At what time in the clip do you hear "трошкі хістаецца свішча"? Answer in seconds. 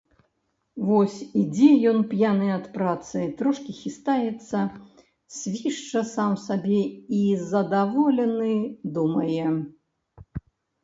3.41-6.03